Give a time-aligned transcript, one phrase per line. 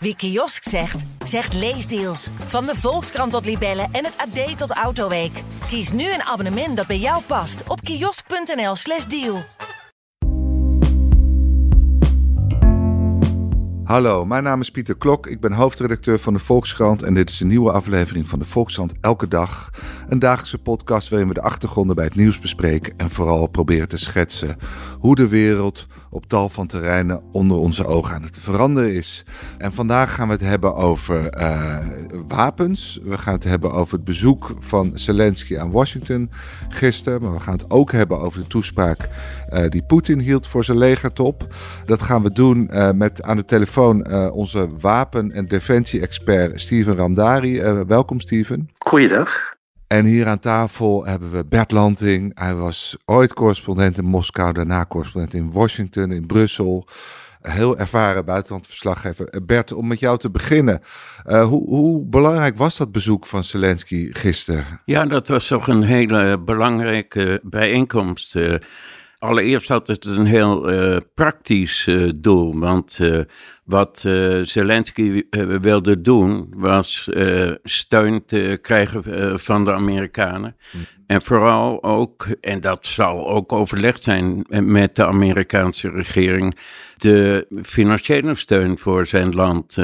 [0.00, 2.28] Wie kiosk zegt, zegt leesdeals.
[2.46, 5.42] Van de Volkskrant tot Libellen en het AD tot Autoweek.
[5.66, 9.44] Kies nu een abonnement dat bij jou past op kiosk.nl/slash deal.
[13.84, 15.26] Hallo, mijn naam is Pieter Klok.
[15.26, 18.92] Ik ben hoofdredacteur van de Volkskrant en dit is een nieuwe aflevering van de Volkskrant
[19.00, 19.70] Elke Dag.
[20.08, 23.98] Een dagelijkse podcast waarin we de achtergronden bij het nieuws bespreken en vooral proberen te
[23.98, 24.56] schetsen
[24.98, 29.24] hoe de wereld op tal van terreinen onder onze ogen aan het veranderen is.
[29.58, 31.78] En vandaag gaan we het hebben over uh,
[32.28, 33.00] wapens.
[33.02, 36.30] We gaan het hebben over het bezoek van Zelensky aan Washington
[36.68, 37.22] gisteren.
[37.22, 39.08] Maar we gaan het ook hebben over de toespraak
[39.52, 41.54] uh, die Poetin hield voor zijn legertop.
[41.86, 47.60] Dat gaan we doen uh, met aan de telefoon onze wapen- en defensie-expert Steven Ramdari.
[47.86, 48.70] welkom Steven.
[48.78, 49.47] Goeiedag.
[49.88, 52.38] En hier aan tafel hebben we Bert Lanting.
[52.38, 56.88] Hij was ooit correspondent in Moskou, daarna correspondent in Washington, in Brussel.
[57.40, 59.42] Heel ervaren buitenlandverslaggever.
[59.46, 60.80] Bert, om met jou te beginnen.
[61.26, 64.80] Uh, hoe, hoe, belangrijk was dat bezoek van Zelensky gisteren?
[64.84, 68.34] Ja, dat was toch een hele belangrijke bijeenkomst.
[68.34, 68.54] Uh,
[69.18, 70.72] Allereerst had het een heel
[71.14, 72.98] praktisch doel, want
[73.68, 73.98] uh, wat
[74.42, 75.24] Zelensky
[75.60, 77.08] wilde doen was
[77.62, 80.56] steun te krijgen van de Amerikanen.
[80.72, 80.86] Mm.
[81.06, 86.56] En vooral ook, en dat zal ook overlegd zijn met de Amerikaanse regering,
[86.96, 89.76] de financiële steun voor zijn land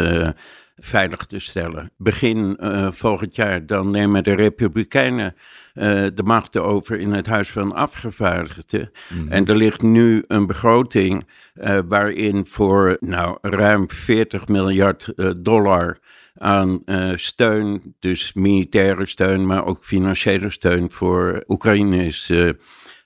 [0.77, 1.91] veilig te stellen.
[1.97, 5.34] Begin uh, volgend jaar dan nemen de Republikeinen
[5.75, 8.91] uh, de macht over in het Huis van Afgevaardigden.
[9.08, 9.28] Mm -hmm.
[9.28, 15.98] En er ligt nu een begroting uh, waarin voor nou, ruim 40 miljard dollar
[16.34, 16.83] aan
[17.14, 22.33] steun, dus militaire steun, maar ook financiële steun voor Oekraïne is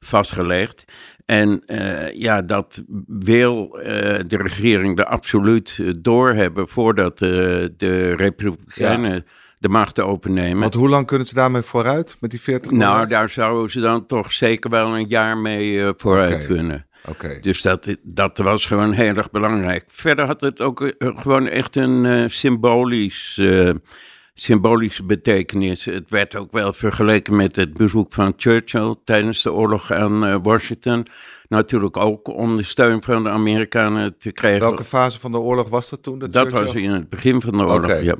[0.00, 0.84] vastgelegd.
[1.28, 3.84] En uh, ja, dat wil uh,
[4.26, 7.28] de regering er absoluut doorhebben voordat uh,
[7.76, 9.22] de Republikeinen ja.
[9.58, 10.60] de macht overnemen.
[10.60, 14.06] Want hoe lang kunnen ze daarmee vooruit met die 40 Nou, daar zouden ze dan
[14.06, 16.47] toch zeker wel een jaar mee vooruit okay.
[16.47, 16.86] kunnen.
[17.08, 17.41] Okay.
[17.41, 19.84] Dus dat, dat was gewoon heel erg belangrijk.
[19.88, 23.41] Verder had het ook gewoon echt een symbolisch
[24.41, 25.84] symbolische betekenis.
[25.84, 30.37] Het werd ook wel vergeleken met het bezoek van Churchill tijdens de oorlog aan uh,
[30.43, 31.06] Washington.
[31.49, 34.60] Natuurlijk ook om de steun van de Amerikanen te krijgen.
[34.60, 36.19] Welke fase van de oorlog was dat toen?
[36.19, 38.04] Dat, dat was in het begin van de oorlog, okay.
[38.04, 38.15] ja.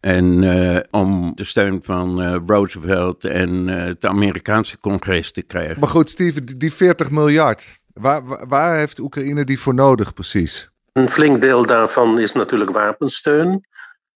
[0.00, 5.80] En uh, om de steun van uh, Roosevelt en het Amerikaanse congres te krijgen.
[5.80, 10.70] Maar goed, Steven, die 40 miljard, waar, waar heeft Oekraïne die voor nodig precies?
[10.92, 13.64] Een flink deel daarvan is natuurlijk wapensteun.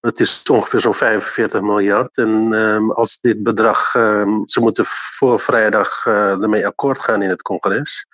[0.03, 2.17] Het is ongeveer zo'n 45 miljard.
[2.17, 7.29] En um, als dit bedrag, um, ze moeten voor vrijdag uh, ermee akkoord gaan in
[7.29, 8.07] het congres.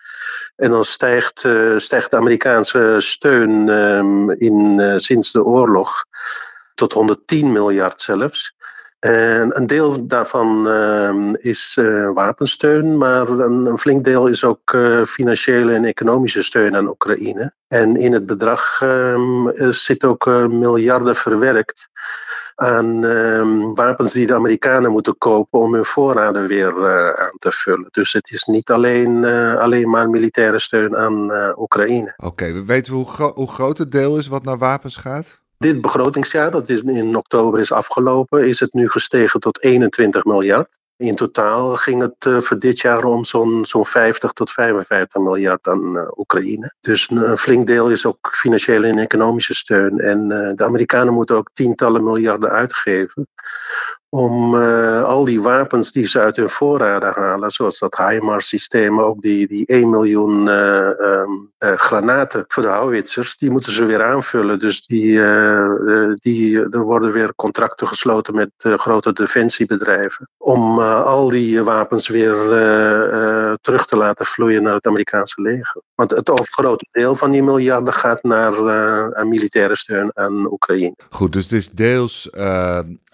[0.56, 6.04] En dan stijgt, uh, stijgt de Amerikaanse steun um, in, uh, sinds de oorlog
[6.74, 8.54] tot 110 miljard zelfs.
[8.98, 15.04] En een deel daarvan uh, is uh, wapensteun, maar een, flink deel is ook uh,
[15.04, 17.52] financiële en economische steun aan Oekraïne.
[17.68, 21.88] En in het bedrag um, zit ook miljarden verwerkt
[22.54, 23.00] aan
[23.74, 26.72] wapens die de Amerikanen moeten kopen om hun voorraden weer
[27.18, 27.88] aan te vullen.
[27.90, 29.24] Dus het is niet alleen,
[29.58, 32.14] alleen maar militaire steun aan Oekraïne.
[32.16, 35.40] Oké, okay, weten we hoe, hoe groot het deel is wat naar wapens gaat?
[35.58, 40.78] Dit begrotingsjaar, dat in oktober is afgelopen, is het nu gestegen tot 21 miljard.
[40.96, 45.68] In totaal ging het uh, voor dit jaar om zo'n zo'n 50 tot 55 miljard
[45.68, 46.74] aan uh, Oekraïne.
[46.80, 49.98] Dus een, flink deel is ook financiële en economische steun.
[49.98, 53.28] En uh, de Amerikanen moeten ook tientallen miljarden uitgeven
[54.10, 59.22] om uh, al die wapens die ze uit hun voorraden halen, zoals dat HIMARS-systeem, ook
[59.22, 64.04] die, die 1 miljoen uh, um, uh, granaten voor de houwitsers, die moeten ze weer
[64.04, 64.58] aanvullen.
[64.58, 65.12] Dus die,
[66.14, 72.34] die, er worden weer contracten gesloten met grote defensiebedrijven om al die wapens weer
[73.60, 75.82] terug te laten vloeien naar het Amerikaanse leger.
[75.94, 78.54] Want het overgrote deel van die miljarden gaat naar
[79.14, 80.94] aan militaire steun aan Oekraïne.
[81.10, 82.30] Goed, dus het is deels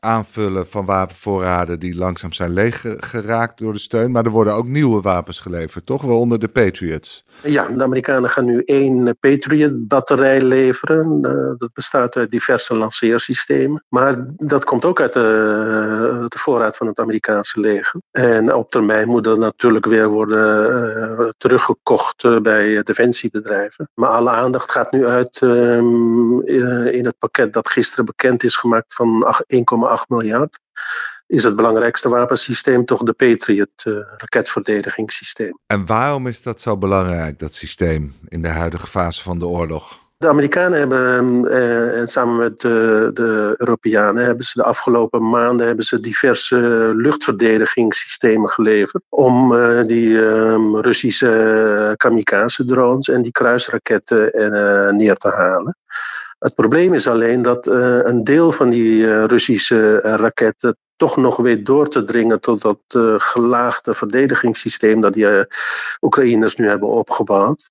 [0.04, 4.10] aanvullen van wapenvoorraden die langzaam zijn leeggeraakt door de steun.
[4.10, 6.02] Maar er worden ook nieuwe wapens geleverd, toch?
[6.02, 7.24] wel onder de Patriots.
[7.42, 11.20] Ja, de Amerikanen gaan nu één Patriot-batterij leveren.
[11.58, 13.84] dat bestaat uit diverse lanceersystemen.
[13.88, 18.00] Maar dat komt ook uit de, de voorraad van het Amerikaanse leger.
[18.10, 23.90] En op termijn moet dat natuurlijk weer worden teruggekocht bij defensiebedrijven.
[23.94, 26.42] Maar alle aandacht gaat nu uit um,
[26.86, 29.62] in het pakket dat gisteren bekend is gemaakt van 1,8
[30.08, 30.58] miljard
[31.26, 35.58] is het belangrijkste wapensysteem toch de Patriot uh, raketverdedigingssysteem.
[35.66, 40.02] En waarom is dat zo belangrijk, dat systeem, in de huidige fase van de oorlog?
[40.16, 45.66] De Amerikanen hebben, eh, en samen met de, de, Europeanen, hebben ze de afgelopen maanden
[45.66, 46.56] hebben ze diverse
[46.94, 49.02] luchtverdedigingssystemen geleverd.
[49.08, 55.76] Om eh, die ehm, Russische kamikaze-drones en die kruisraketten eh, neer te halen.
[56.44, 61.88] Het probleem is alleen dat een deel van die Russische raketten toch nog weet door
[61.88, 62.80] te dringen tot dat
[63.22, 65.46] gelaagde verdedigingssysteem dat die
[66.00, 67.70] Oekraïners nu hebben opgebouwd.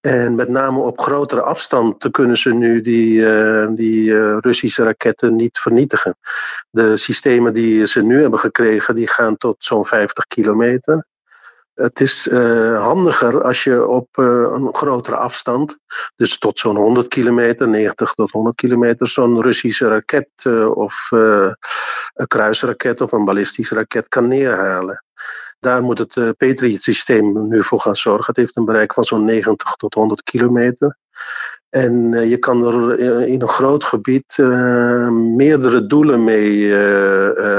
[0.00, 3.24] En met name op grotere afstand kunnen ze nu die,
[3.74, 6.16] die Russische raketten niet vernietigen.
[6.70, 11.06] De systemen die ze nu hebben gekregen, die gaan tot zo'n 50 kilometer.
[11.74, 15.78] Het is uh, handiger als je op een grotere afstand,
[16.16, 23.00] dus tot zo'n 100 kilometer, 90 tot 100 kilometer, zo'n Russische raket of een kruisraket
[23.00, 25.04] of een ballistische raket kan neerhalen.
[25.58, 28.26] Daar moet het Patriot-systeem nu voor gaan zorgen.
[28.26, 30.96] Het heeft een bereik van zo'n 90 tot 100 kilometer.
[31.72, 36.70] En uh, je kan er in een groot gebied uh, meerdere doelen mee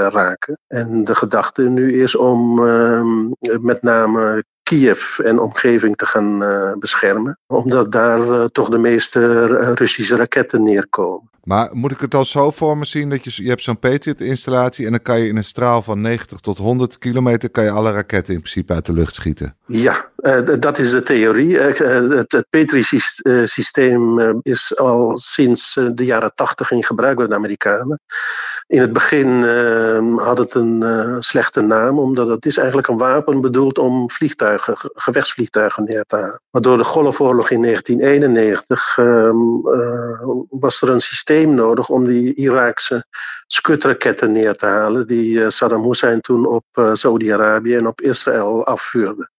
[0.09, 0.59] raken.
[0.67, 2.55] En de gedachte nu is om
[3.61, 6.39] met name Kiev en omgeving te gaan
[6.79, 7.39] beschermen.
[7.47, 11.29] Omdat daar toch de meeste Russische raketten neerkomen.
[11.43, 14.85] Maar moet ik het al zo voor me zien dat je, je hebt zo'n Patriot-installatie
[14.85, 17.91] en dan kan je in een straal van 90 tot 100 kilometer kan je alle
[17.91, 19.55] raketten in principe uit de lucht schieten?
[19.65, 21.47] Ja, uh, dat is de theorie.
[21.47, 21.65] Uh,
[22.17, 27.99] het, het Patriot-systeem uh, is al sinds de jaren 80 in gebruik bij de Amerikanen.
[28.67, 30.83] In het begin ehm, had het een
[31.19, 36.41] slechte naam, omdat het is eigenlijk een wapen bedoeld om vliegtuigen, gevechtsvliegtuigen neer te halen.
[36.51, 39.35] Maar door de Golfoorlog in 1991 ehm,
[40.49, 43.05] was er een systeem nodig om die Iraakse
[43.47, 48.65] skutraketten neer te halen die uh, Saddam Hussein toen op uh, Saudi-Arabië en op Israël
[48.65, 49.29] afvuurde.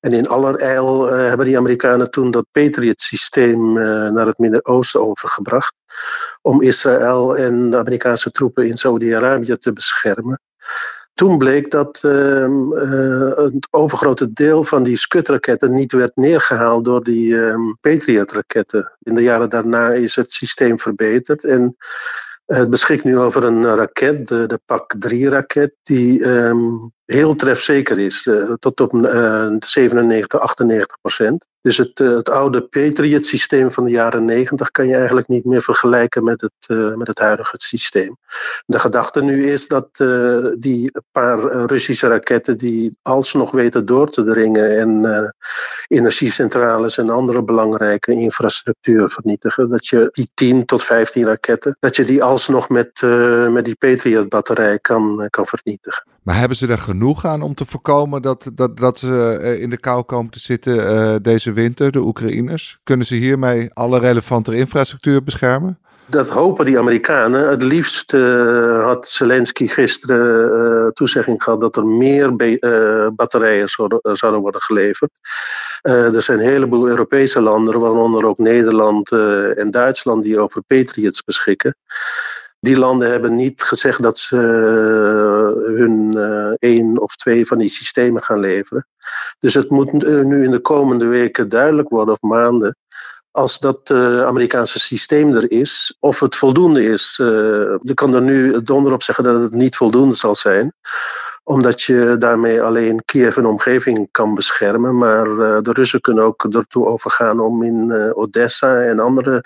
[0.00, 3.72] En in allerijl uh, hebben die Amerikanen toen dat Patriot-systeem
[4.12, 5.74] naar het Midden-Oosten overgebracht
[6.42, 10.40] om Israël en de Amerikaanse troepen in Saudi-Arabië te beschermen.
[11.14, 17.28] Toen bleek dat uh, het overgrote deel van die skutraketten niet werd neergehaald door die
[17.28, 18.96] uh, Patriot-raketten.
[19.02, 21.76] In de jaren daarna is het systeem verbeterd en
[22.46, 28.52] het beschikt nu over een raket, de, de PAC-3-raket, die um, heel trefzeker is, uh,
[28.58, 31.46] tot op uh, 97, 98 procent.
[31.60, 35.62] Dus het, uh, het oude Patriot-systeem van de jaren 90 kan je eigenlijk niet meer
[35.62, 38.16] vergelijken met het, met het huidige systeem.
[38.66, 39.88] De gedachte nu is dat
[40.58, 45.34] die paar Russische raketten die alsnog weten door te dringen en
[45.88, 52.04] energiecentrales en andere belangrijke infrastructuur vernietigen, dat je die 10 tot 15 raketten, dat je
[52.04, 53.00] die alsnog met,
[53.50, 56.13] met die Patriot-batterij kan, kan vernietigen.
[56.24, 59.78] Maar hebben ze er genoeg aan om te voorkomen dat, dat, dat ze in de
[59.78, 62.78] kou komen te zitten deze winter, de Oekraïners?
[62.82, 65.78] Kunnen ze hiermee alle relevante infrastructuur beschermen?
[66.06, 67.48] Dat hopen die Amerikanen.
[67.48, 72.36] Het liefst uh, had Zelensky gisteren toezegging gehad dat er meer
[73.14, 75.10] batterijen zouden, zouden, worden geleverd.
[75.82, 79.12] er zijn een heleboel Europese landen, waaronder ook Nederland
[79.56, 81.76] en Duitsland, die over Patriots beschikken.
[82.64, 84.36] Die landen hebben niet gezegd dat ze
[85.76, 86.16] hun
[86.58, 88.86] één of twee van die systemen gaan leveren.
[89.38, 92.76] Dus het moet nu in de komende weken duidelijk worden, of maanden,
[93.30, 93.90] als dat
[94.24, 97.18] Amerikaanse systeem er is, of het voldoende is.
[97.22, 97.28] Uh,
[97.80, 100.72] je kan er nu donder op zeggen dat het niet voldoende zal zijn
[101.46, 104.98] omdat je daarmee alleen Kiev en omgeving kan beschermen.
[104.98, 105.24] Maar
[105.62, 109.44] de Russen kunnen ook ertoe overgaan om in Odessa en andere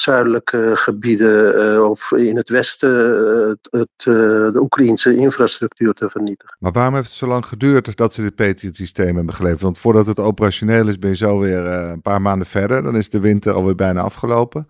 [0.00, 4.14] zuidelijke gebieden uh, of in het westen uh, het, uh,
[4.52, 6.56] de Oekraïnse infrastructuur te vernietigen.
[6.58, 9.60] Maar waarom heeft het zo lang geduurd dat ze dit Patriot-systeem hebben geleverd?
[9.60, 12.82] Want voordat het operationeel is, ben je zo weer een paar maanden verder.
[12.82, 14.68] Dan is de winter alweer bijna afgelopen.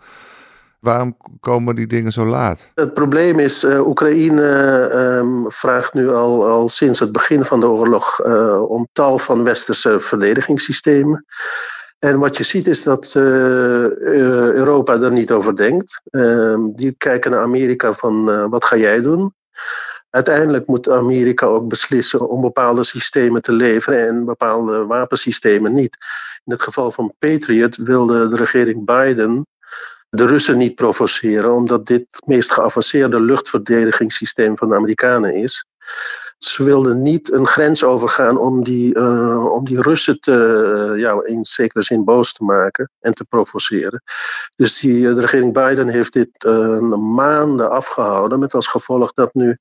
[0.80, 2.71] Waarom komen die dingen zo laat?
[2.75, 4.42] Het probleem is, uh, Oekraïne
[4.95, 9.45] um, vraagt nu al, al sinds het begin van de oorlog uh, om tal van
[9.45, 11.25] westerse verdedigingssystemen.
[12.06, 13.22] En wat je ziet is dat uh,
[14.54, 16.00] Europa er niet over denkt.
[16.10, 19.34] Ehm, die kijken naar Amerika van wat ga jij doen?
[20.10, 25.96] Uiteindelijk moet Amerika ook beslissen om bepaalde systemen te leveren en bepaalde wapensystemen niet.
[26.44, 29.46] In het geval van Patriot wilde de regering Biden
[30.08, 35.66] de Russen niet provoceren, omdat dit het meest geavanceerde luchtverdedigingssysteem van de Amerikanen is.
[36.38, 41.45] Ze wilden niet een grens overgaan om die, uh, om die Russen te, ja, in
[41.45, 44.02] zekere zin boos te maken en te provoceren.
[44.57, 46.78] Dus die, de regering Biden heeft dit uh,
[47.14, 49.59] maanden afgehouden, met als gevolg dat nu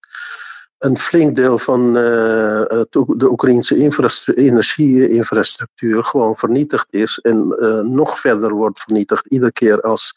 [0.77, 3.91] een flink deel van de Oekraïnse
[4.35, 7.47] energie-infrastructuur gewoon vernietigd is en
[7.95, 10.13] nog verder wordt vernietigd iedere keer als,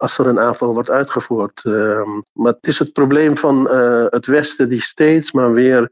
[0.00, 1.62] als er een aanval wordt uitgevoerd.
[1.64, 2.02] Uh,
[2.32, 3.70] maar het is het probleem van
[4.10, 5.88] het Westen die steeds maar weer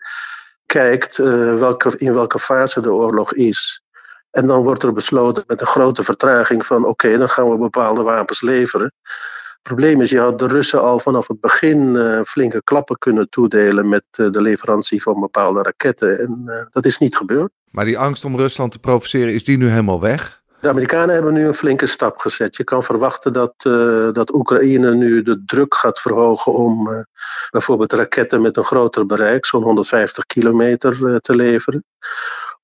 [0.66, 3.82] kijkt welke, in welke fase de oorlog is.
[4.30, 8.02] En dan wordt er besloten met een grote vertraging van oké, dan gaan we bepaalde
[8.02, 8.92] wapens leveren.
[9.52, 13.28] Het probleem is, je had de Russen al vanaf het begin uh, flinke klappen kunnen
[13.30, 16.18] toedelen met de leverantie van bepaalde raketten.
[16.18, 17.50] En dat is niet gebeurd.
[17.70, 20.37] Maar die angst om Rusland te provoceren, is die nu helemaal weg?
[20.60, 22.56] De Amerikanen hebben nu een flinke stap gezet.
[22.56, 23.54] Je kan verwachten dat,
[24.14, 26.88] dat Oekraïne nu de druk gaat verhogen om
[27.50, 31.84] bijvoorbeeld raketten met een groter bereik, zo'n 150 kilometer, te leveren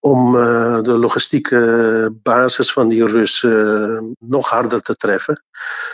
[0.04, 5.42] om uh, de logistieke basis van die Russen uh, nog harder te treffen.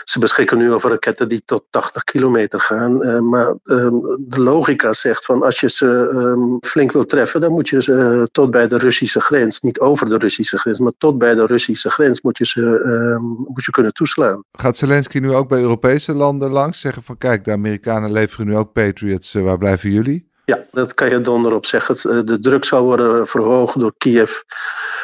[0.04, 3.02] Ze beschikken nu over raketten die tot 80 kilometer gaan.
[3.02, 7.52] Uh, maar ehm, de logica zegt van als je ze um, flink wil treffen, dan
[7.52, 11.18] moet je ze tot bij de Russische grens, niet over de Russische grens, maar tot
[11.18, 14.44] bij de Russische grens moet je ze ehm, moet je kunnen toeslaan.
[14.52, 18.56] Gaat Zelensky nu ook bij Europese landen langs zeggen van kijk, de Amerikanen leveren nu
[18.56, 20.29] ook Patriots, waar blijven jullie?
[20.50, 21.94] Ja, dat kan je donderop zeggen.
[21.94, 24.40] Eh, de druk zal worden verhoogd door Kiev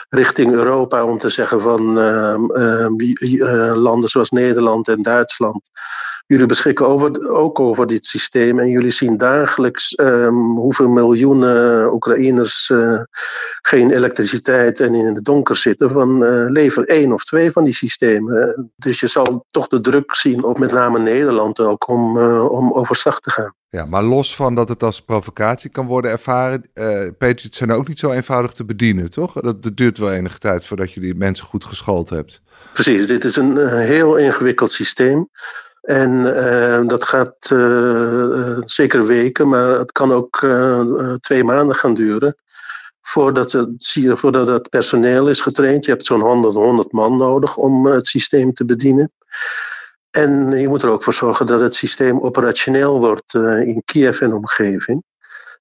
[0.09, 5.71] richting Europa om te zeggen van uh, landen zoals Nederland en Duitsland.
[6.27, 12.69] Jullie beschikken over, ook over dit systeem en jullie zien dagelijks um, hoeveel miljoenen Oekraïners
[12.69, 13.01] uh,
[13.63, 15.91] geen elektriciteit en in het donker zitten.
[15.91, 16.23] Van
[16.53, 18.71] lever één of twee van die systemen.
[18.77, 23.21] Dus je zal toch de druk zien op met name Nederland ook om, om overstag
[23.21, 23.55] te gaan.
[23.77, 27.89] Ja, maar los van dat het als provocatie kan worden ervaren, uh, Patriots zijn ook
[27.89, 29.33] niet zo eenvoudig te bedienen, toch?
[29.33, 32.41] Dat, duurt wel enige tijd voordat je die mensen goed geschoold hebt.
[32.73, 35.29] Precies, dit is een, heel ingewikkeld systeem.
[35.81, 40.47] En uh, dat gaat uh, zeker weken, maar het kan ook
[41.21, 42.37] twee maanden gaan duren.
[43.01, 45.85] Voordat het, voordat het personeel is getraind.
[45.85, 49.13] Je hebt zo'n 100, 100 man nodig om het systeem te bedienen.
[50.17, 54.33] En je moet er ook voor zorgen dat het systeem operationeel wordt in Kiev en
[54.33, 55.03] omgeving.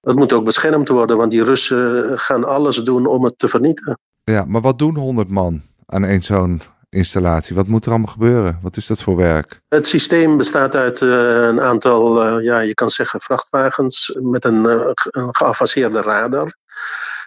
[0.02, 3.98] Dat moet ook beschermd worden, want die Russen gaan alles doen om het te vernietigen.
[4.24, 7.56] Ja, maar wat doen 100 man aan één zo'n installatie?
[7.56, 8.60] Wat moet er allemaal gebeuren?
[8.62, 9.62] Wat is dat voor werk?
[9.68, 14.64] Het systeem bestaat uit uh, een aantal, uh, ja, je kan zeggen vrachtwagens met een,
[14.64, 16.54] uh, een geavanceerde radar.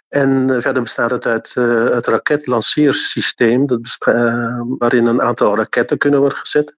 [0.09, 1.55] En verder bestaat het uit
[1.95, 3.97] het raketlanceersysteem, dat
[4.79, 6.77] waarin een aantal raketten kunnen worden gezet.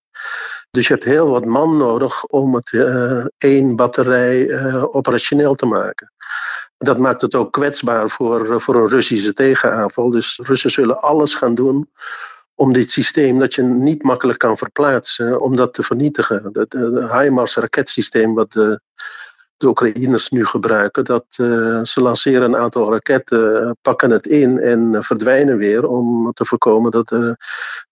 [0.70, 2.72] Dus je hebt heel wat man nodig om het
[3.38, 6.12] één batterij operationeel te maken.
[6.78, 10.10] Dat maakt het ook kwetsbaar voor, voor een Russische tegenaanval.
[10.10, 11.90] Dus Russen zullen alles gaan doen
[12.54, 16.50] om dit systeem dat je niet makkelijk kan verplaatsen, om dat te vernietigen.
[16.52, 16.72] Het
[17.12, 18.78] HIMARS raketsysteem wat
[19.60, 24.96] de Oekraïners nu gebruiken, dat uh, ze lanceren een aantal raketten, pakken het in en
[25.02, 27.32] verdwijnen weer om te voorkomen dat, uh,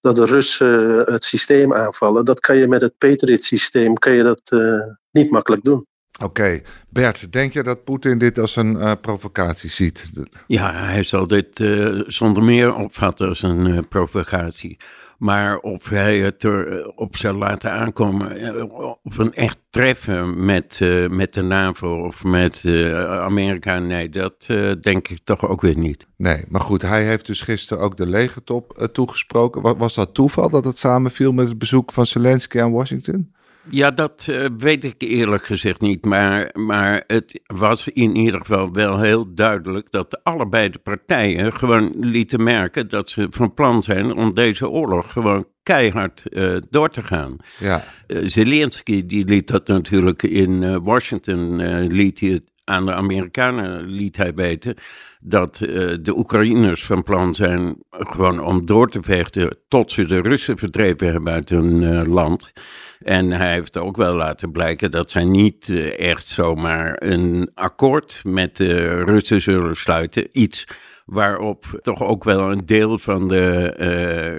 [0.01, 2.25] dat de Russen het systeem aanvallen.
[2.25, 5.87] Dat kan je met het Patriot systeem kan je dat uh, niet makkelijk doen.
[6.23, 10.11] Oké, Bert, denk je dat Poetin dit als een uh, provocatie ziet?
[10.47, 14.77] Ja, hij zal dit uh, zonder meer opvatten als een uh, provocatie.
[15.19, 18.63] Maar of hij het erop zal laten aankomen
[19.03, 22.63] op een echt treffen met, met de NAVO of met
[23.09, 24.47] Amerika, nee, dat
[24.81, 26.07] denk ik toch ook weer niet.
[26.17, 29.63] Nee, maar goed, hij heeft dus gisteren ook de legertop toegesproken.
[29.63, 33.33] Was, was dat toeval dat het samenviel met het bezoek van Zelensky aan Washington?
[33.71, 36.05] Ja, dat uh, weet ik eerlijk gezegd niet.
[36.05, 41.93] Maar, maar het was in ieder geval wel heel duidelijk dat allebei de partijen gewoon
[41.97, 47.03] lieten merken dat ze van plan zijn om deze oorlog gewoon keihard uh, door te
[47.03, 47.37] gaan.
[47.59, 47.85] Ja.
[48.07, 54.17] Uh, Zelensky die liet dat natuurlijk in Washington, liet hij het aan de Amerikanen liet
[54.17, 54.75] hij weten
[55.21, 60.21] dat uh, de Oekraïners van plan zijn gewoon om door te vechten tot ze de
[60.21, 62.53] Russen verdreven hebben uit hun uh, land.
[62.99, 68.21] En hij heeft ook wel laten blijken dat zij niet uh, echt zomaar een akkoord
[68.25, 70.29] met de Russen zullen sluiten.
[70.33, 70.67] Iets
[71.07, 73.65] waarop toch ook wel een deel van de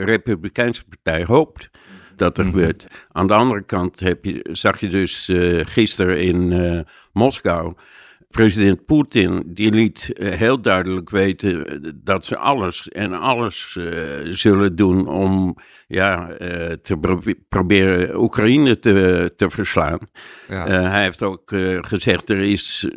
[0.05, 1.69] Republikeinse Partij hoopt
[2.15, 2.83] dat er gebeurt.
[2.83, 3.05] Mm -hmm.
[3.11, 5.31] Aan de andere kant heb je, zag je dus
[5.63, 7.73] gisteren in Moskou
[8.29, 13.93] president Poetin die liet eh, heel duidelijk weten eh, dat ze alles en alles uh,
[14.23, 15.55] zullen doen om
[15.87, 19.99] ja, uh, te pro proberen Oekraïne te, te verslaan.
[20.47, 20.67] Ja.
[20.67, 22.87] Uh, hij heeft ook gezegd er is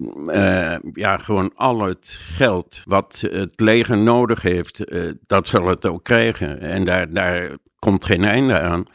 [0.93, 4.85] ja, gewoon al het geld wat het leger nodig heeft,
[5.27, 6.61] dat zal het ook krijgen.
[6.61, 8.87] En daar, daar komt geen einde aan.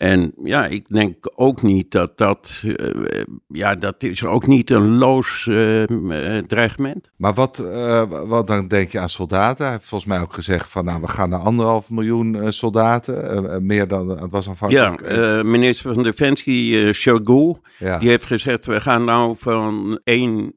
[0.00, 4.96] En ja, ik denk ook niet dat dat, uh, ja, dat is ook niet een
[4.98, 7.10] loos uh, dreigement.
[7.16, 7.56] Maar wat,
[8.26, 9.64] wat dan denk je aan soldaten?
[9.64, 13.88] Hij heeft volgens mij ook gezegd van, nou, we gaan naar anderhalf miljoen soldaten, meer
[13.88, 15.08] dan, het was aanvankelijk.
[15.10, 17.98] Ja, minister van Defensie, Shoigu, ja.
[17.98, 20.54] die heeft gezegd, we gaan nou van 1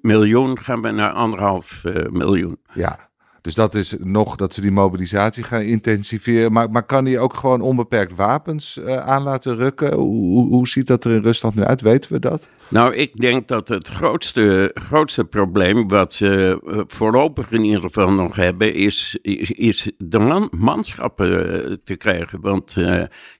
[0.00, 2.58] miljoen gaan we naar anderhalf miljoen.
[2.72, 3.09] Ja,
[3.42, 6.52] dus dat is nog dat ze die mobilisatie gaan intensiveren.
[6.52, 9.94] Maar, maar kan hij ook gewoon onbeperkt wapens uh, aan laten rukken?
[9.94, 11.80] Hoe, hoe ziet dat er in Rusland nu uit?
[11.80, 12.48] Weten we dat?
[12.68, 18.12] Nou, ik denk dat het grootste, grootste probleem wat ze eh, voorlopig in ieder geval
[18.12, 22.40] nog hebben, is, is, de man, manschappen eh, te krijgen.
[22.40, 22.76] Want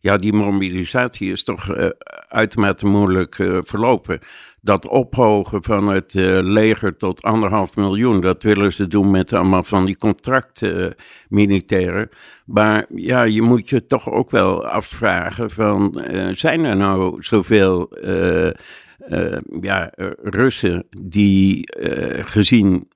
[0.00, 1.68] ja, die mobilisatie is toch
[2.28, 4.20] uitermate moeilijk verlopen
[4.62, 9.62] dat ophogen van het uh, leger tot anderhalf miljoen, dat willen ze doen met allemaal
[9.62, 12.08] van die contractmilitairen.
[12.10, 17.22] Uh, maar ja, je moet je toch ook wel afvragen van, uh, zijn er nou
[17.22, 17.98] zoveel
[19.60, 21.72] ja, Russen die
[22.24, 22.88] gezien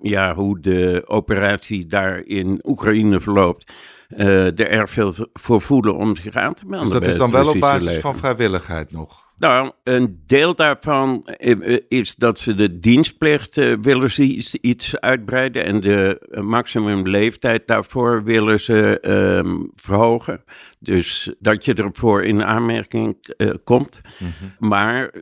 [0.00, 3.72] ja, hoe de operatie daar in Oekraïne verloopt,
[4.08, 6.88] er erg veel voor voelen om zich aan te melden.
[6.88, 9.28] Dus dat is dan wel op basis van vrijwilligheid nog?
[9.40, 15.00] Nou, een deel daarvan eh, is dat ze de dienstplicht uh, willen ze iets, iets,
[15.00, 18.98] uitbreiden en de maximumleeftijd daarvoor willen ze
[19.44, 20.44] um, verhogen.
[20.78, 24.00] Dus dat je ervoor in aanmerking uh, komt.
[24.18, 24.68] Mm -hmm.
[24.68, 25.12] Maar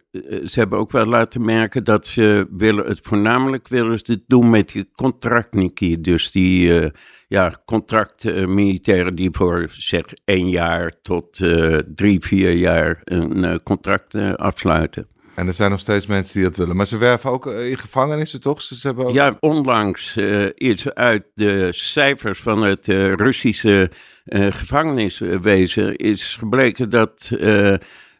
[0.44, 4.72] ze hebben ook wel laten merken dat ze willen het voornamelijk willen ze doen met
[4.72, 6.90] die contractniki, dus die
[7.28, 14.14] ja, contractmilitairen die voor zeg één jaar tot uh, drie, vier jaar een uh, contract
[14.14, 15.06] uh, afsluiten.
[15.34, 16.76] En er zijn nog steeds mensen die dat willen.
[16.76, 18.62] Maar ze werven ook in gevangenissen, toch?
[18.62, 19.12] Ze hebben ook...
[19.12, 20.16] Ja, onlangs
[20.54, 23.90] is uit de cijfers van het Russische
[24.30, 27.30] gevangeniswezen is gebleken dat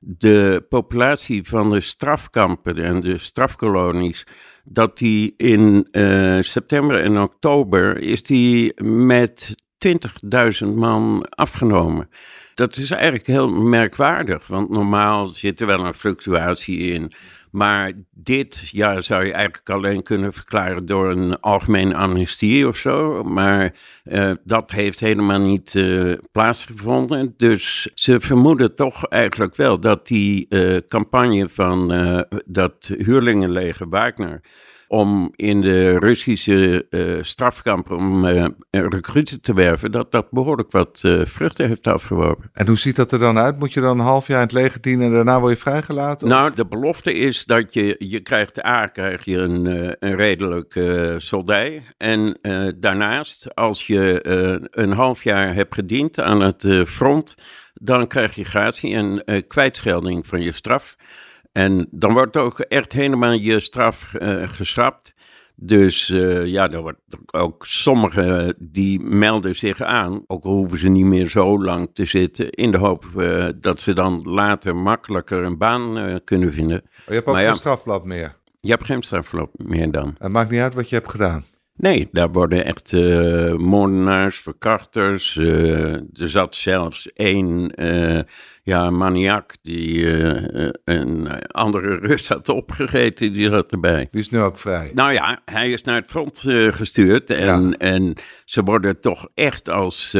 [0.00, 4.26] de populatie van de strafkampen en de strafkolonies
[4.70, 9.54] dat die in uh, september en oktober is die met
[10.64, 12.08] 20.000 man afgenomen.
[12.54, 17.12] Dat is eigenlijk heel merkwaardig, want normaal zit er wel een fluctuatie in.
[17.50, 23.22] Maar dit jaar zou je eigenlijk alleen kunnen verklaren door een algemene amnestie of zo.
[23.22, 27.34] Maar uh, dat heeft helemaal niet uh, plaatsgevonden.
[27.36, 31.86] Dus ze vermoeden toch eigenlijk wel dat die uh, campagne van
[32.46, 34.40] dat huurlingenleger Wagner
[34.88, 41.02] om in de Russische uh, strafkampen om uh, recruten te werven, dat dat behoorlijk wat
[41.04, 42.50] uh, vruchten heeft afgeworpen.
[42.52, 43.58] En hoe ziet dat er dan uit?
[43.58, 46.28] Moet je dan een half jaar in het leger dienen en daarna word je vrijgelaten?
[46.28, 49.66] Nou, de belofte is dat je, je krijgt A, krijg je een,
[49.98, 51.82] een redelijk uh, soldij.
[51.96, 52.38] En
[52.76, 54.20] daarnaast, als je
[54.70, 57.34] een half jaar hebt gediend aan het front,
[57.74, 60.96] dan krijg je gratie en kwijtschelding van je straf.
[61.52, 65.12] En dan wordt ook echt helemaal je straf uh, geschrapt.
[65.54, 70.24] Dus uh, ja, er wordt ook sommigen die melden zich aan.
[70.26, 72.50] Ook al hoeven ze niet meer zo lang te zitten.
[72.50, 76.80] In de hoop uh, dat ze dan later makkelijker een baan kunnen vinden.
[76.82, 78.36] Oh, je hebt ook maar geen ja, strafblad meer?
[78.60, 80.14] Je hebt geen strafblad meer dan.
[80.18, 81.44] Het maakt niet uit wat je hebt gedaan.
[81.78, 85.34] Nee, daar worden echt uh, moordenaars, verkrachters.
[85.34, 88.20] Uh, er zat zelfs één uh,
[88.62, 90.06] ja, maniak die
[90.84, 94.08] een andere Rus had opgegeten, die zat erbij.
[94.10, 94.90] Die is nu ook vrij.
[94.94, 96.38] Nou ja, hij is naar het front
[96.70, 97.76] gestuurd en, ja.
[97.78, 98.14] en
[98.44, 100.16] ze worden toch echt als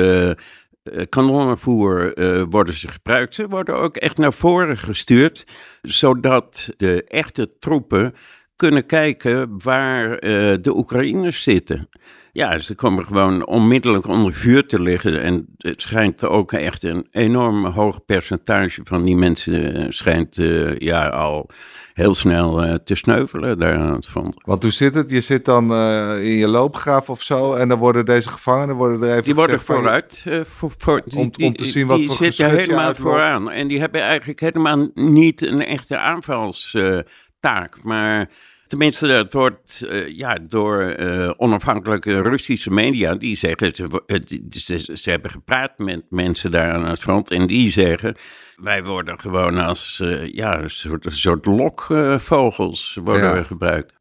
[1.09, 2.13] kanonnenvoer
[2.51, 3.35] worden ze gebruikt.
[3.35, 5.47] Ze worden ook echt naar voren gestuurd,
[5.83, 8.15] zodat de echte troepen
[8.59, 11.89] kunnen kijken waar uh, de Oekraïners zitten.
[12.33, 15.23] Ja, ze komen gewoon onmiddellijk onder vuur te liggen.
[15.23, 20.77] En het schijnt ook echt een enorm hoog percentage van die mensen eh, schijnt uh,
[20.79, 21.51] ja, al
[21.95, 24.35] heel snel uh, te sneuvelen daar aan het front.
[24.45, 25.11] Want hoe zit het?
[25.11, 25.75] Je zit dan
[26.21, 29.61] in je loopgraaf of zo en dan worden deze gevangenen worden er even Die worden
[29.61, 30.25] vooruit.
[30.43, 33.51] voor, voor, die, om, om te zien wat die voor zitten helemaal vooraan.
[33.51, 35.99] En die hebben eigenlijk helemaal niet een echte
[37.41, 38.29] aanvalstaak, maar
[38.69, 44.03] Tenminste, het wordt uh, ja, door uh, onafhankelijke Russische media, die zeggen, ze,
[44.51, 48.17] ze, ze, hebben gepraat met mensen daar aan het front en die zeggen,
[48.57, 53.43] wij worden gewoon als uh, ja, een soort, een soort lokvogels worden ja.
[53.43, 53.98] gebruikt.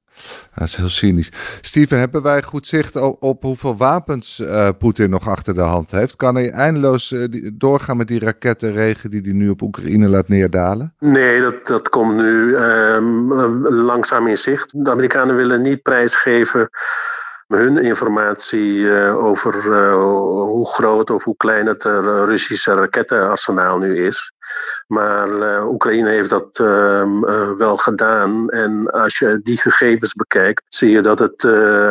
[0.55, 1.31] Dat is heel cynisch.
[1.61, 6.15] Steven, hebben wij goed zicht op, hoeveel wapens uh, Poetin nog achter de hand heeft?
[6.15, 10.93] Kan hij eindeloos die, doorgaan met die rakettenregen die hij nu op Oekraïne laat neerdalen?
[10.99, 14.83] Nee, dat, dat komt nu um, langzaam in zicht.
[14.83, 16.69] De Amerikanen willen niet prijsgeven
[17.47, 19.73] hun informatie over
[20.47, 24.31] hoe groot of hoe klein het Russische rakettenarsenaal nu is.
[24.87, 28.49] Maar Oekraïne heeft dat uh, wel gedaan.
[28.49, 31.45] En als je die gegevens bekijkt, zie je dat het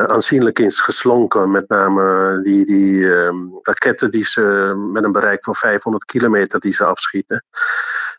[0.09, 1.51] aanzienlijk is geslonken.
[1.51, 4.41] Met name die, die ehm, raketten die ze
[4.93, 7.45] met een bereik van 500 kilometer die ze afschieten.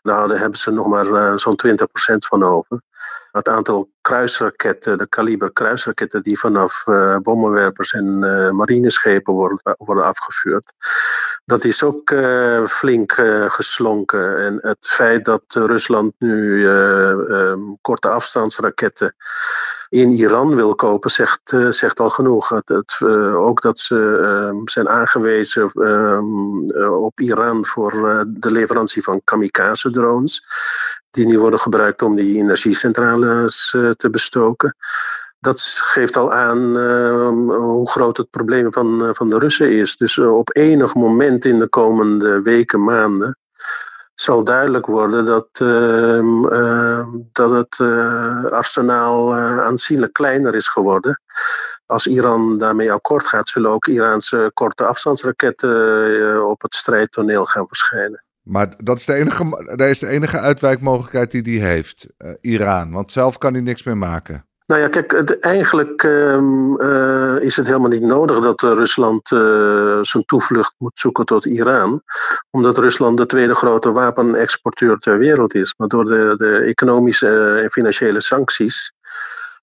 [0.02, 1.76] Daar hebben ze nog maar zo'n 20%
[2.16, 2.80] van over.
[3.32, 10.04] Het aantal kruisraketten, de kaliber kruisraketten die vanaf uh, bommenwerpers en uh, marineschepen worden, worden
[10.04, 10.72] afgevuurd,
[11.44, 12.14] dat is ook
[12.66, 13.12] flink
[13.46, 14.38] geslonken.
[14.38, 19.14] En het feit dat Rusland nu um, korte afstandsraketten
[19.88, 22.48] in Iran wil kopen, zegt, zegt al genoeg.
[22.48, 23.00] Het,
[23.34, 30.44] ook dat ze ehm, zijn aangewezen ehm, op Iran voor de leverantie van kamikaze-drones
[31.10, 34.76] die nu worden gebruikt om die energiecentrales uh, te bestoken.
[35.40, 39.96] Dat geeft al aan uh, hoe groot het probleem van, uh, van de Russen is.
[39.96, 43.38] Dus op enig moment in de komende weken, maanden,
[44.14, 46.42] zal duidelijk worden dat, ehm,
[47.32, 47.80] dat het
[48.50, 51.22] arsenaal aanzienlijk kleiner is geworden.
[51.86, 58.24] Als Iran daarmee akkoord gaat, zullen ook Iraanse korte afstandsraketten op het strijdtoneel gaan verschijnen.
[58.48, 62.90] Maar dat is de enige, dat is de enige uitwijkmogelijkheid die hij heeft, uh, Iran.
[62.92, 64.46] Want zelf kan hij niks meer maken.
[64.66, 69.28] Nou ja, kijk, eigenlijk um, uh, is het helemaal niet nodig dat uh, Rusland
[70.08, 72.02] zijn toevlucht moet zoeken tot Iran.
[72.50, 75.74] Omdat Rusland de tweede grote wapenexporteur ter wereld is.
[75.76, 78.92] Maar door de, de economische en financiële sancties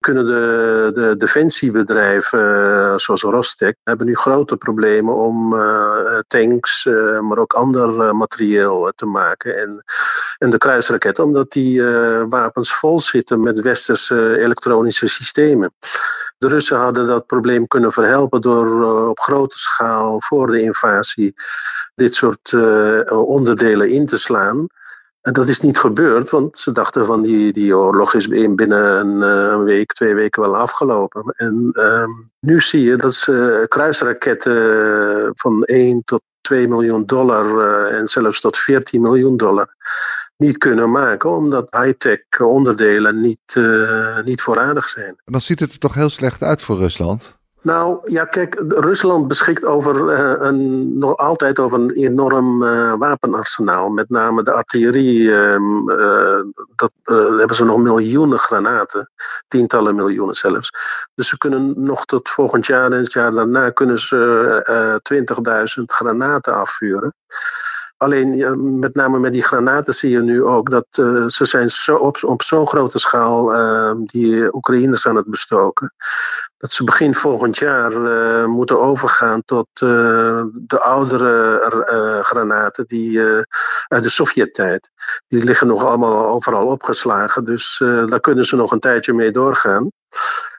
[0.06, 7.20] kunnen de, de defensiebedrijven uh, zoals Rostec hebben nu grote problemen om uh, tanks, uh,
[7.20, 9.58] maar ook ander materieel te maken.
[9.58, 9.84] En,
[10.38, 11.84] en de kruisraketten, omdat die
[12.30, 15.74] wapens vol zitten met westerse elektronische systemen.
[16.38, 21.34] De Russen hadden dat probleem kunnen verhelpen door op grote schaal voor de invasie
[21.96, 22.54] dit soort
[23.10, 24.68] onderdelen in te slaan.
[25.26, 29.24] En dat is niet gebeurd, want ze dachten van die, die oorlog is binnen een,
[29.24, 31.34] eh, een week, twee weken wel afgelopen.
[31.38, 38.00] En um, nu zie je dat ze kruisraketten van 1 tot 2 miljoen dollar uh,
[38.00, 39.76] en zelfs tot 14 miljoen dollar
[40.38, 45.16] niet kunnen maken, omdat high-tech onderdelen niet, uh, niet voorradig zijn.
[45.24, 47.38] Dan ziet het er toch heel slecht uit voor Rusland?
[47.66, 53.90] Nou ja, kijk, Rusland beschikt over uh, een, nog altijd over een enorm uh, wapenarsenaal.
[53.90, 56.42] Met name de artillerie, uh,
[56.76, 56.92] dat
[57.38, 59.12] hebben ze nog miljoenen granaten,
[59.48, 60.70] tientallen miljoenen zelfs.
[61.16, 65.00] Dus ze kunnen nog tot volgend jaar en het jaar daarna kunnen ze
[65.80, 67.14] 20.000 granaten afvuren.
[67.98, 71.96] Alleen met name met die granaten zie je nu ook dat uh, ze zijn zo
[72.22, 75.94] op, zo'n grote schaal uh, die Oekraïners aan het bestoken.
[76.58, 81.60] Dat ze begin volgend jaar uh, moeten overgaan tot de oudere
[82.22, 83.22] granaten die,
[83.88, 84.90] uit de Sovjet-tijd.
[85.28, 89.92] Die liggen nog allemaal overal opgeslagen, dus daar kunnen ze nog een tijdje mee doorgaan.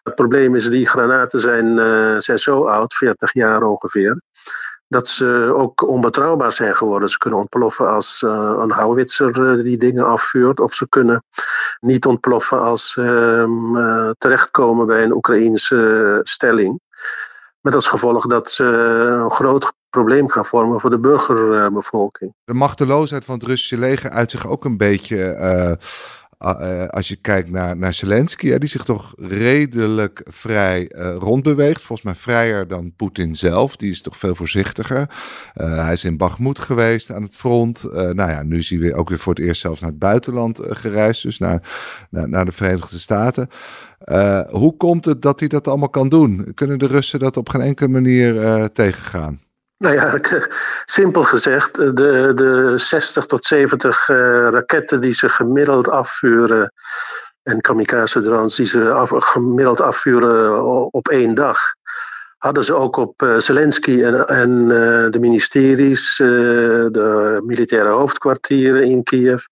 [0.02, 1.76] Het probleem is, die granaten zijn,
[2.22, 4.20] zijn zo oud, 40 jaar ongeveer
[4.88, 7.08] dat ze ook onbetrouwbaar zijn geworden.
[7.08, 11.22] Ze kunnen ontploffen als uh, een houwitser uh, die dingen afvuurt, of ze kunnen
[11.80, 16.80] niet ontploffen als ze um, uh, terechtkomen bij een Oekraïense stelling.
[17.60, 18.64] Met als gevolg dat ze
[19.22, 22.34] een groot probleem gaan vormen voor de burgerbevolking.
[22.44, 25.78] De machteloosheid van het Russische leger uit zich ook een beetje
[26.38, 31.82] uh, als je kijkt naar, naar Zelensky, die zich toch redelijk vrij uh, rondbeweegt.
[31.82, 33.76] Volgens mij vrijer dan Poetin zelf.
[33.76, 35.10] Die is toch veel voorzichtiger.
[35.54, 37.82] Uh, hij is in Bakhmut geweest aan het front.
[37.92, 40.60] nou ja, nu is hij weer, ook weer voor het eerst zelfs naar het buitenland
[40.62, 41.22] gereisd.
[41.22, 41.62] Dus naar,
[42.10, 43.48] naar, naar de Verenigde Staten.
[44.50, 46.52] hoe komt het dat hij dat allemaal kan doen?
[46.54, 49.40] Kunnen de Russen dat op geen enkele manier tegengaan?
[49.78, 50.18] Nou ja,
[50.84, 54.16] simpel gezegd, de, de 60 tot 70 uh,
[54.48, 56.72] raketten die ze gemiddeld afvuren
[57.42, 60.62] en kamikaze-drones die ze gemiddeld afvuren
[60.92, 61.58] op één dag,
[62.38, 64.68] hadden ze ook op Zelensky en, en
[65.10, 69.44] de ministeries, de militaire hoofdkwartieren in Kiev,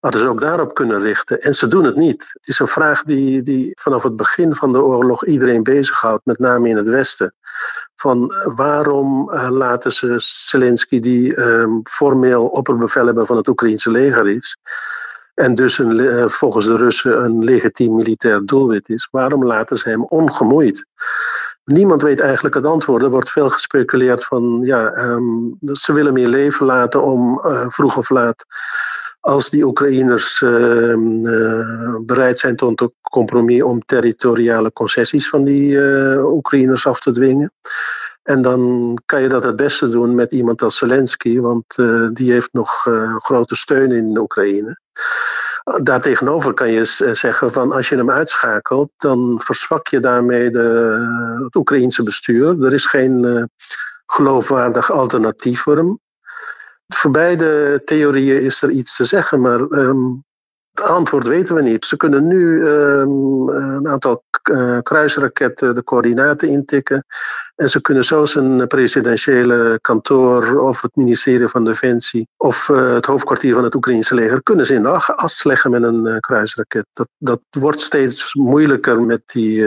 [0.00, 1.40] hadden ze ook daarop kunnen richten.
[1.40, 2.30] En ze doen het niet.
[2.32, 6.38] Het is een vraag die, die vanaf het begin van de oorlog iedereen bezighoudt, met
[6.38, 7.34] name in het Westen
[8.00, 14.56] van waarom uh, laten ze Zelensky, die um, formeel opperbevelhebber van het Oekraïnse leger is,
[15.34, 19.88] en dus een, uh, volgens de Russen een legitiem militair doelwit is, waarom laten ze
[19.88, 20.86] hem ongemoeid?
[21.64, 23.02] Niemand weet eigenlijk het antwoord.
[23.02, 28.10] Er wordt veel gespeculeerd van, ja, um, ze willen meer leven laten om vroeg of
[28.10, 28.44] laat
[29.20, 35.70] als die Oekraïners ehm, eh, bereid zijn tot een compromis om territoriale concessies van die
[35.70, 37.52] uh, Oekraïners af te dwingen.
[38.22, 42.32] En dan kan je dat het beste doen met iemand als Zelensky, want uh, die
[42.32, 44.80] heeft nog grote steun in Oekraïne.
[45.82, 51.54] Daartegenover kan je zeggen van als je hem uitschakelt, dan verzwak je daarmee de, het
[51.54, 52.64] Oekraïense bestuur.
[52.64, 53.48] Er is geen
[54.06, 55.98] geloofwaardig alternatief voor hem.
[56.94, 60.24] Voor beide theorieën is er iets te zeggen, maar um,
[60.70, 61.84] het antwoord weten we niet.
[61.84, 67.04] Ze kunnen nu um, een aantal uh, kruisraketten de coördinaten intikken.
[67.56, 73.06] En ze kunnen zo zijn presidentiële kantoor of het ministerie van Defensie of uh, het
[73.06, 76.86] hoofdkwartier van het Oekraïnse leger kunnen ze in de as leggen met een uh, kruisraket.
[76.92, 79.64] Dat, dat wordt steeds moeilijker met die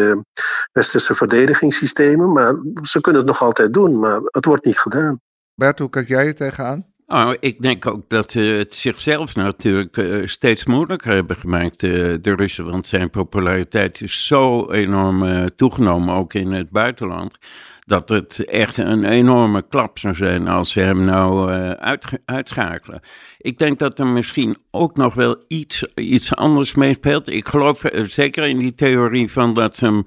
[0.72, 5.20] westerse verdedigingssystemen, maar ze kunnen het nog altijd doen, maar het wordt niet gedaan.
[5.56, 6.93] Bert, hoe kijk jij er tegenaan?
[7.08, 12.16] Nou, ik denk ook dat ze het zichzelf natuurlijk uh, steeds moeilijker hebben gemaakt, uh,
[12.22, 12.66] de Russen.
[12.66, 17.38] Want zijn populariteit is zo enorm toegenomen, ook in het buitenland.
[17.86, 23.00] Dat het echt een enorme klap zou zijn als ze hem nou uit, uitschakelen.
[23.38, 27.30] Ik denk dat er misschien ook nog wel iets, iets anders meespeelt.
[27.30, 30.06] Ik geloof zeker in die theorie van dat ze hem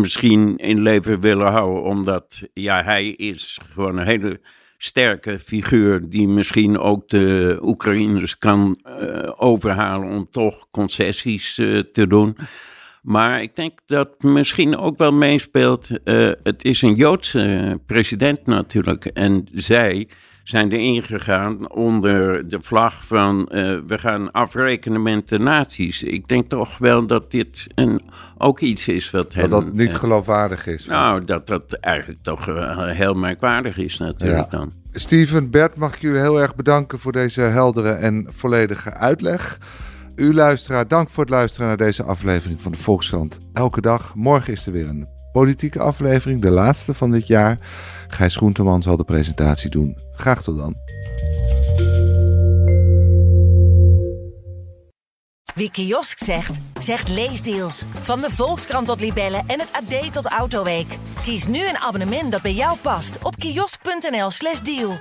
[0.00, 1.82] misschien in leven willen houden.
[1.82, 4.40] Omdat ja, hij is gewoon een hele
[4.84, 12.06] sterke figuur die misschien ook de Oekraïners kan uh, overhalen om toch concessies uh, te
[12.06, 12.36] doen.
[13.02, 15.88] Maar ik denk dat misschien ook wel meespeelt.
[16.04, 19.04] Uh, het is een Joodse president natuurlijk.
[19.04, 20.08] En zij
[20.44, 26.02] zijn erin gegaan onder de vlag van uh, we gaan afrekenen met de naties.
[26.02, 28.00] Ik denk toch wel dat dit een,
[28.38, 29.48] ook iets is wat hen...
[29.48, 30.86] Dat dat niet geloofwaardig is.
[30.86, 34.58] Nou, dat dat eigenlijk toch uh, heel merkwaardig is natuurlijk ja.
[34.58, 34.72] dan.
[34.90, 39.58] Steven, Bert, mag ik jullie heel erg bedanken voor deze heldere en volledige uitleg.
[40.14, 43.40] U luisteraar, dank voor het luisteren naar deze aflevering van de Volkskrant.
[43.52, 47.58] Elke dag, morgen is er weer een politieke aflevering, de laatste van dit jaar.
[48.08, 49.98] Gijs Groenteman zal de presentatie doen.
[50.12, 50.76] Graag tot dan.
[55.54, 57.84] Wie kiosk zegt, zegt leesdeals.
[58.00, 60.98] Van de Volkskrant tot Libellen en het AD tot Autoweek.
[61.22, 64.98] Kies nu een abonnement dat bij jou past op kiosk.nl/slash deal.